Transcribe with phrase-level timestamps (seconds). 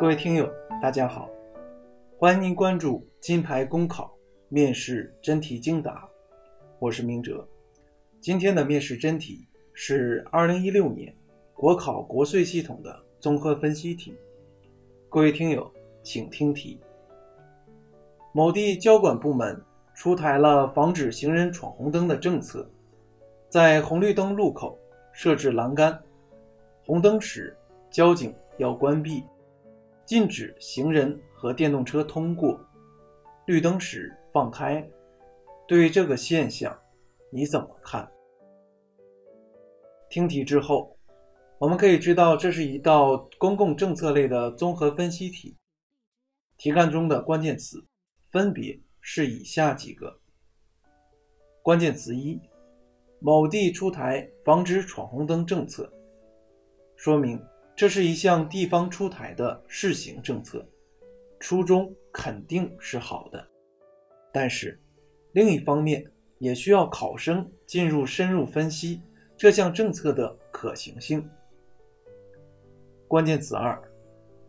[0.00, 0.50] 各位听友，
[0.80, 1.28] 大家好，
[2.18, 4.10] 欢迎您关注金牌公考
[4.48, 6.08] 面试真题精答，
[6.78, 7.46] 我是明哲。
[8.18, 11.14] 今天的面试真题是2016年
[11.52, 14.14] 国考国税系统的综合分析题。
[15.10, 15.70] 各位听友，
[16.02, 16.80] 请听题：
[18.32, 19.62] 某地交管部门
[19.94, 22.66] 出台了防止行人闯红灯的政策，
[23.50, 24.78] 在红绿灯路口
[25.12, 26.02] 设置栏杆，
[26.86, 27.54] 红灯时
[27.90, 29.22] 交警要关闭。
[30.10, 32.60] 禁止行人和电动车通过，
[33.46, 34.84] 绿灯时放开。
[35.68, 36.76] 对这个现象，
[37.30, 38.10] 你怎么看？
[40.08, 40.98] 听题之后，
[41.60, 45.56] 我们可以知道这是一道公共政策类的综合分析题。
[46.58, 47.78] 题干中的关键词
[48.32, 50.18] 分别是以下几个：
[51.62, 52.36] 关键词一，
[53.20, 55.88] 某地出台防止闯红灯政策，
[56.96, 57.40] 说明。
[57.80, 60.62] 这是一项地方出台的试行政策，
[61.38, 63.42] 初衷肯定是好的，
[64.30, 64.78] 但是
[65.32, 66.04] 另一方面
[66.38, 69.00] 也需要考生进入深入分析
[69.34, 71.26] 这项政策的可行性。
[73.08, 73.82] 关键词二：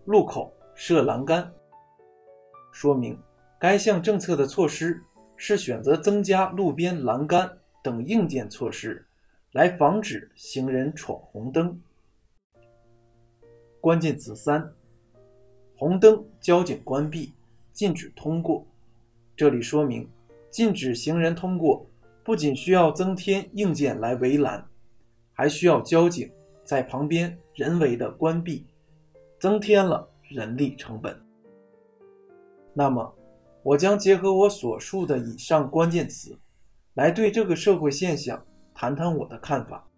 [0.04, 1.50] 路口设栏杆，
[2.74, 3.18] 说明
[3.58, 5.02] 该项政策的措施
[5.38, 7.50] 是选择增加路边栏杆
[7.82, 9.08] 等硬件措施，
[9.54, 11.82] 来防止行人闯红灯。
[13.82, 14.72] 关键词三：
[15.76, 17.34] 红灯交警关闭，
[17.74, 18.64] 禁止通过。
[19.36, 20.08] 这里说明，
[20.52, 21.84] 禁止行人通过
[22.24, 24.64] 不仅需要增添硬件来围栏，
[25.34, 26.32] 还需要交警
[26.64, 28.68] 在旁边人为的关闭，
[29.40, 31.20] 增添了人力成本。
[32.76, 33.12] 那么，
[33.64, 36.38] 我将结合我所述的以上关键词，
[36.94, 39.90] 来对这个社会现象谈谈我的看法。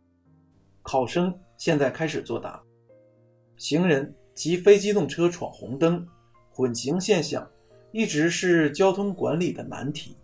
[0.81, 2.63] 考生现在开始作答。
[3.57, 6.05] 行人及非机动车闯红灯
[6.51, 7.47] 混行现象，
[7.91, 10.17] 一直是交通管理的难题，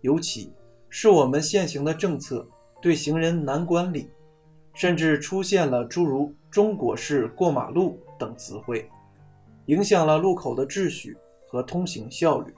[0.00, 0.52] 尤其
[0.88, 2.46] 是我们现行的政策
[2.80, 4.10] 对行人难管理，
[4.74, 8.88] 甚至出现了诸如“中国式过马路”等词汇，
[9.66, 11.16] 影响了路口的秩序
[11.48, 12.52] 和通行效率。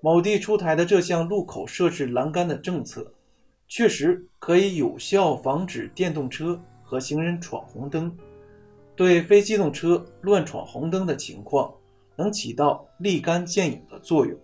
[0.00, 3.10] 某地出台的这项路口设置栏杆的政策，
[3.66, 8.14] 确实可以有效防止电动车和行人闯红灯。
[8.96, 11.74] 对非机动车乱闯红灯的情况，
[12.16, 14.38] 能起到立竿见影的作用，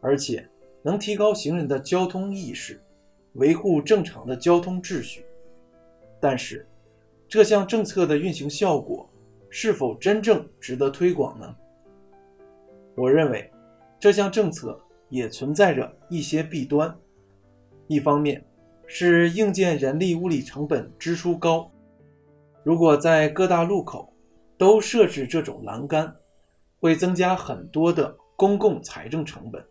[0.00, 0.48] 而且
[0.82, 2.80] 能提高行人的交通意识，
[3.32, 5.24] 维护正常的交通秩序。
[6.20, 6.66] 但是，
[7.28, 9.08] 这项政策的运行效果
[9.50, 11.56] 是否真正值得推广呢？
[12.94, 13.50] 我认为，
[13.98, 16.96] 这项政策也存在着一些弊端。
[17.88, 18.44] 一方面，
[18.86, 21.70] 是硬件、人力、物力成本支出高。
[22.64, 24.12] 如果在各大路口
[24.56, 26.14] 都设置这种栏杆，
[26.80, 29.64] 会增加很多的公共财政成本，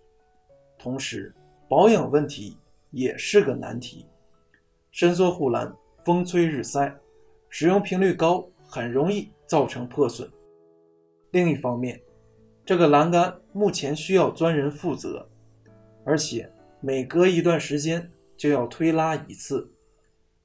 [0.78, 1.34] 同时
[1.70, 2.58] 保养问题
[2.92, 4.06] 也是个难题。
[4.92, 5.72] 伸缩护栏
[6.03, 6.96] 风吹日晒，
[7.50, 10.28] 使用频率高，很容易造成破损。
[11.31, 12.02] 另一方面，
[12.66, 15.28] 这个栏杆目前需要专人负责，
[16.04, 19.69] 而且每隔一段时间就要推拉一次，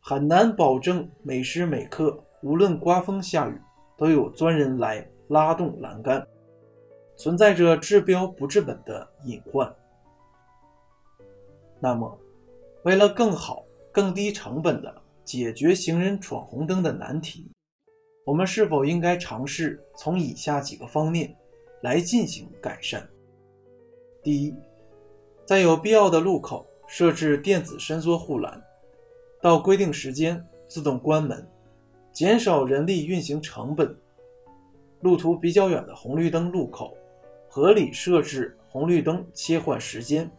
[0.01, 2.23] 很难保证每时每刻。
[2.43, 3.61] 无论刮风下雨，
[3.97, 6.27] 都有专人来拉动栏杆，
[7.17, 9.73] 存在着治标不治本的隐患。
[11.81, 12.19] 那么，
[12.83, 14.95] 为了更好、更低成本的
[15.25, 17.51] 解决行人闯红灯的难题，
[18.25, 21.37] 我们是否应该尝试从以下几个方面
[21.83, 23.07] 来进行改善？
[24.23, 24.55] 第一，
[25.45, 28.61] 在有必要的路口设置电子伸缩护栏，
[29.41, 31.49] 到规定时间自动关门。
[32.13, 33.97] 减少人力运行成本，
[35.01, 36.95] 路途比较远的红绿灯路口，
[37.49, 40.31] 合理设置红绿灯切换时间，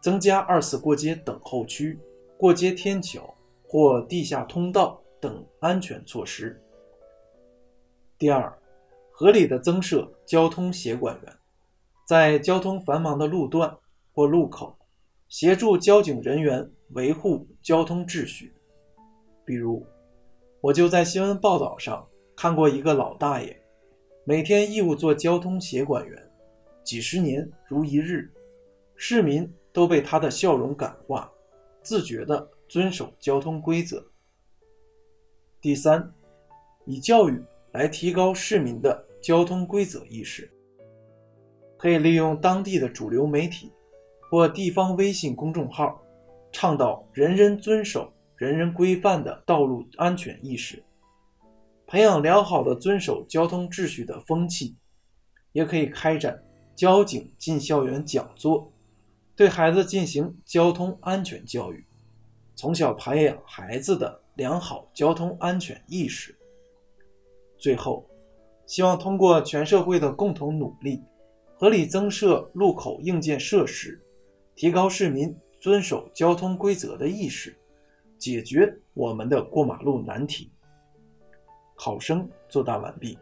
[0.00, 1.96] 增加二次过街等候区、
[2.36, 3.32] 过街天桥
[3.62, 6.60] 或地下通道等安全措施。
[8.18, 8.52] 第二，
[9.12, 11.32] 合理的增设交通协管员，
[12.04, 13.72] 在交通繁忙的路段
[14.12, 14.76] 或路口，
[15.28, 18.52] 协助交警人员维护交通秩序，
[19.44, 19.86] 比如。
[20.62, 23.60] 我就在新闻报道上看过一个老大爷，
[24.22, 26.30] 每天义务做交通协管员，
[26.84, 28.32] 几十年如一日，
[28.94, 31.28] 市民都被他的笑容感化，
[31.82, 34.06] 自觉地遵守交通规则。
[35.60, 36.08] 第三，
[36.84, 37.42] 以教育
[37.72, 40.48] 来提高市民的交通规则意识，
[41.76, 43.72] 可以利用当地的主流媒体
[44.30, 46.00] 或地方微信公众号，
[46.52, 48.08] 倡导人人遵守。
[48.42, 50.82] 人人规范的道路安全意识，
[51.86, 54.74] 培养良好的遵守交通秩序的风气，
[55.52, 56.42] 也可以开展
[56.74, 58.72] 交警进校园讲座，
[59.36, 61.86] 对孩子进行交通安全教育，
[62.56, 66.36] 从小培养孩子的良好交通安全意识。
[67.56, 68.04] 最后，
[68.66, 71.00] 希望通过全社会的共同努力，
[71.56, 74.02] 合理增设路口硬件设施，
[74.56, 77.56] 提高市民遵守交通规则的意识，
[78.22, 80.48] 解决我们的过马路难题。
[81.74, 83.18] 考生作答完毕。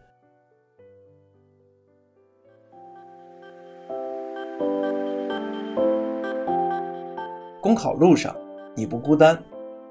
[7.63, 8.37] 公考路上
[8.77, 9.43] 你不孤单，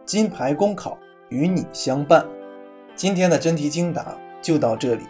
[0.06, 0.96] 金牌公考
[1.30, 2.24] 与你相伴。
[2.96, 5.06] 今天的真题精答就到这里，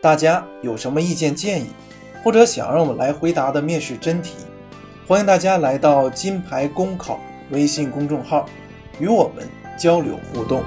[0.00, 1.70] 大家有什么意见建议，
[2.22, 4.36] 或者想让我们来回答的面试真题，
[5.04, 7.18] 欢迎大家来到金牌公考
[7.50, 8.46] 微信公众号
[9.02, 9.44] 与我们
[9.76, 10.62] 交流互动。